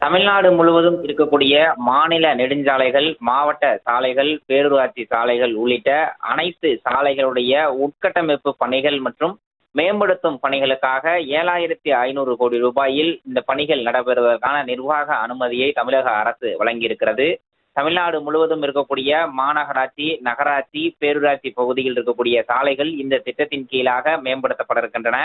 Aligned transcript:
தமிழ்நாடு 0.00 0.48
முழுவதும் 0.52 0.98
இருக்கக்கூடிய 1.04 1.54
மாநில 1.76 2.34
நெடுஞ்சாலைகள் 2.34 3.08
மாவட்ட 3.20 3.80
சாலைகள் 3.84 4.30
பேரூராட்சி 4.46 5.02
சாலைகள் 5.06 5.54
உள்ளிட்ட 5.54 5.90
அனைத்து 6.18 6.80
சாலைகளுடைய 6.84 7.54
உட்கட்டமைப்பு 7.86 8.50
பணிகள் 8.58 8.98
மற்றும் 8.98 9.34
மேம்படுத்தும் 9.74 10.38
பணிகளுக்காக 10.42 11.04
ஏழாயிரத்தி 11.38 11.90
ஐநூறு 11.96 12.36
கோடி 12.36 12.58
ரூபாயில் 12.58 13.20
இந்த 13.26 13.40
பணிகள் 13.40 13.82
நடைபெறுவதற்கான 13.82 14.56
நிர்வாக 14.64 15.08
அனுமதியை 15.14 15.68
தமிழக 15.72 16.08
அரசு 16.12 16.50
வழங்கியிருக்கிறது. 16.58 17.28
தமிழ்நாடு 17.76 18.18
முழுவதும் 18.20 18.62
இருக்கக்கூடிய 18.62 19.10
மாநகராட்சி 19.40 20.06
நகராட்சி 20.20 20.82
பேரூராட்சி 21.00 21.50
பகுதியில் 21.50 21.94
இருக்கக்கூடிய 21.94 22.44
சாலைகள் 22.46 22.90
இந்த 22.98 23.18
திட்டத்தின் 23.18 23.68
கீழாக 23.68 24.16
மேம்படுத்தப்பட 24.24 24.78
இருக்கின்றன 24.78 25.18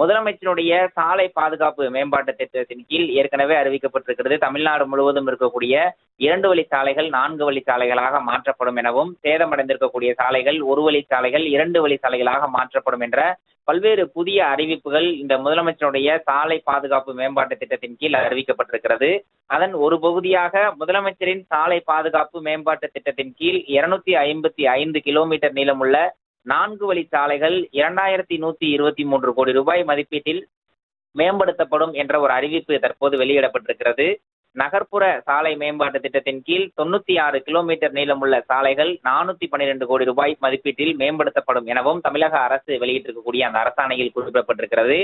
முதலமைச்சருடைய 0.00 0.72
சாலை 0.96 1.26
பாதுகாப்பு 1.38 1.84
மேம்பாட்டு 1.94 2.32
திட்டத்தின் 2.40 2.84
கீழ் 2.88 3.08
ஏற்கனவே 3.18 3.54
அறிவிக்கப்பட்டிருக்கிறது. 3.60 4.36
தமிழ்நாடு 4.44 4.84
முழுவதும் 4.86 5.28
இருக்கக்கூடிய 5.30 5.74
இரண்டு 6.26 6.46
வழி 6.50 6.64
சாலைகள் 6.72 7.08
நான்கு 7.16 7.44
வழி 7.48 7.62
சாலைகளாக 7.68 8.20
மாற்றப்படும் 8.28 8.78
எனவும் 8.82 9.10
சேதமடைந்திருக்கக்கூடிய 9.24 10.10
சாலைகள் 10.20 10.58
ஒரு 10.70 10.82
வழி 10.86 11.00
சாலைகள் 11.12 11.44
இரண்டு 11.54 11.80
வழி 11.84 11.98
சாலைகளாக 12.02 12.48
மாற்றப்படும் 12.56 13.04
என்ற 13.06 13.20
பல்வேறு 13.68 14.02
புதிய 14.16 14.38
அறிவிப்புகள் 14.46 15.06
இந்த 15.22 15.34
முதலமைச்சருடைய 15.44 16.08
சாலை 16.28 16.58
பாதுகாப்பு 16.68 17.12
மேம்பாட்டு 17.20 17.54
திட்டத்தின் 17.56 17.96
கீழ் 18.00 18.18
அறிவிக்கப்பட்டிருக்கிறது. 18.18 19.10
அதன் 19.54 19.74
ஒரு 19.86 19.96
பகுதியாக 20.04 20.74
முதலமைச்சரின் 20.80 21.42
சாலை 21.52 21.80
பாதுகாப்பு 21.90 22.40
மேம்பாட்டு 22.40 22.88
திட்டத்தின் 22.92 23.34
கீழ் 23.40 23.58
இருநூத்தி 23.76 24.14
ஐம்பத்தி 24.26 24.66
ஐந்து 24.78 25.00
கிலோமீட்டர் 25.08 25.56
நீளமுள்ள 25.58 25.98
நான்கு 26.50 26.86
வழி 26.86 27.02
சாலைகள் 27.10 27.56
இரண்டாயிரத்தி 27.72 28.36
நூத்தி 28.42 28.66
இருபத்தி 28.68 29.04
மூன்று 29.04 29.34
கோடி 29.34 29.52
ரூபாய் 29.52 29.84
மதிப்பீட்டில் 29.84 30.42
மேம்படுத்தப்படும் 31.14 31.92
என்ற 31.92 32.20
ஒரு 32.20 32.32
அறிவிப்பு 32.32 32.80
தற்போது 32.80 33.18
வெளியிடப்பட்டிருக்கிறது. 33.18 34.06
நகர்ப்புற 34.52 35.22
சாலை 35.24 35.56
மேம்பாட்டு 35.56 36.00
திட்டத்தின் 36.00 36.42
கீழ் 36.42 36.70
தொண்ணூத்தி 36.76 37.14
ஆறு 37.20 37.42
கிலோமீட்டர் 37.42 37.92
நீளமுள்ள 37.92 38.42
சாலைகள் 38.44 39.00
நானூத்தி 39.04 39.46
பன்னிரெண்டு 39.50 39.86
கோடி 39.86 40.04
ரூபாய் 40.04 40.36
மதிப்பீட்டில் 40.40 40.94
மேம்படுத்தப்படும் 40.96 41.64
எனவும் 41.64 42.00
தமிழக 42.00 42.38
அரசு 42.38 42.78
வெளியிட்டிருக்கக்கூடிய 42.78 43.42
அந்த 43.48 43.58
அரசாணையில் 43.58 44.14
குறிப்பிடப்பட்டிருக்கிறது. 44.16 44.98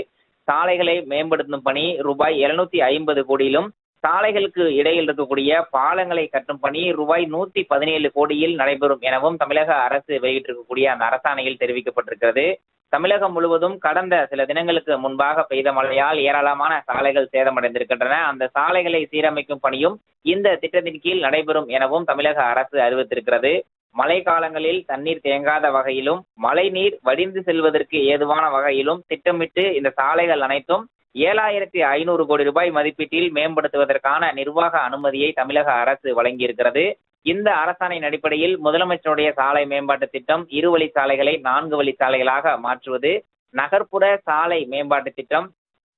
சாலைகளை 0.49 1.01
மேம்படுத்தும் 1.01 1.63
பணி 1.63 1.97
ரூபாய் 1.97 2.39
எழுநூத்தி 2.45 2.79
ஐம்பது 2.93 3.25
கோடியிலும் 3.25 3.73
சாலைகளுக்கு 4.03 4.65
இடையில் 4.81 5.07
இருக்கக்கூடிய 5.09 5.51
பாலங்களை 5.77 6.25
கட்டும் 6.31 6.61
பணி 6.61 6.81
ரூபாய் 6.99 7.25
நூத்தி 7.33 7.63
பதினேழு 7.73 8.09
கோடியில் 8.13 8.55
நடைபெறும் 8.55 9.03
எனவும் 9.09 9.37
தமிழக 9.37 9.71
அரசு 9.87 10.15
வெளியிட்டிருக்கக்கூடிய 10.23 10.87
அந்த 10.93 11.05
அரசாணையில் 11.11 11.61
தெரிவிக்கப்பட்டிருக்கிறது. 11.61 12.47
தமிழகம் 12.93 13.33
முழுவதும் 13.33 13.77
கடந்த 13.79 14.15
சில 14.31 14.45
தினங்களுக்கு 14.45 14.95
முன்பாக 14.99 15.45
பெய்த 15.51 15.69
மழையால் 15.73 16.19
ஏராளமான 16.29 16.73
சாலைகள் 16.87 17.29
சேதமடைந்திருக்கின்றன. 17.35 18.17
அந்த 18.31 18.49
சாலைகளை 18.57 19.01
சீரமைக்கும் 19.13 19.63
பணியும் 19.67 19.95
இந்த 20.33 20.57
திட்டத்தின் 20.63 21.01
கீழ் 21.05 21.25
நடைபெறும் 21.27 21.69
எனவும் 21.77 22.09
தமிழக 22.11 22.39
அரசு 22.53 22.77
அறிவித்திருக்கிறது. 22.87 23.53
மழை 23.97 24.19
காலங்களில் 24.23 24.81
தண்ணீர் 24.91 25.25
தேங்காத 25.25 25.71
வகையிலும் 25.71 26.21
மழை 26.47 26.67
நீர் 26.71 26.95
வடிந்து 27.03 27.41
செல்வதற்கு 27.43 27.99
ஏதுவான 28.13 28.45
வகையிலும் 28.51 29.03
திட்டமிட்டு 29.07 29.65
இந்த 29.79 29.91
சாலைகள் 30.01 30.45
அனைத்தும் 30.49 30.85
ஏழாயிரத்தி 31.15 31.81
ஐநூறு 31.97 32.27
கோடி 32.27 32.45
ரூபாய் 32.45 32.71
மதிப்பீட்டில் 32.71 33.27
மேம்படுத்துவதற்கான 33.39 34.33
நிர்வாக 34.33 34.75
அனுமதியை 34.79 35.33
தமிழக 35.33 35.73
அரசு 35.73 36.09
வழங்கியிருக்கிறது. 36.19 36.85
இந்த 37.23 37.49
அரசாணையின் 37.63 38.07
அடிப்படையில் 38.09 38.55
முதலமைச்சருடைய 38.65 39.33
சாலை 39.33 39.67
மேம்பாட்டு 39.67 40.07
திட்டம் 40.09 40.45
இரு 40.59 40.71
வழி 40.71 40.89
சாலைகளை 40.95 41.35
நான்கு 41.49 41.77
வழி 41.77 41.93
சாலைகளாக 41.99 42.55
மாற்றுவது 42.59 43.13
நகர்ப்புற 43.55 44.05
சாலை 44.29 44.61
மேம்பாட்டு 44.65 45.13
திட்டம் 45.13 45.47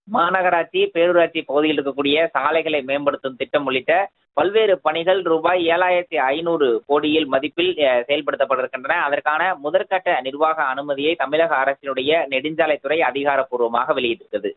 மாநகராட்சி 0.08 0.80
பேரூராட்சி 0.94 1.40
பகுதியில் 1.46 1.78
இருக்கக்கூடிய 1.78 2.26
சாலைகளை 2.32 2.82
மேம்படுத்தும் 2.82 3.36
திட்டம் 3.36 3.64
உள்ளிட்ட 3.64 4.10
பல்வேறு 4.32 4.74
பணிகள் 4.80 5.22
ரூபாய் 5.22 5.60
ஏழாயிரத்தி 5.66 6.16
ஐநூறு 6.32 6.66
கோடியில் 6.86 7.28
மதிப்பில் 7.32 7.72
செயல்படுத்தப்பட்டிருக்கின்றன. 8.08 9.00
அதற்கான 9.06 9.42
முதற்கட்ட 9.64 10.20
நிர்வாக 10.20 10.58
அனுமதியை 10.62 11.14
தமிழக 11.14 11.54
அரசினுடைய 11.62 12.12
நெடுஞ்சாலைத்துறை 12.34 12.98
அதிகாரப்பூர்வமாக 13.10 13.94
வெளியிட்டிருக்கிறது. 14.00 14.52